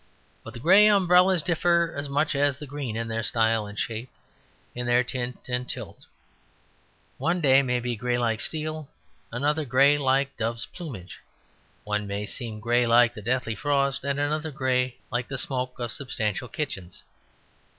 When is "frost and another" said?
13.53-14.49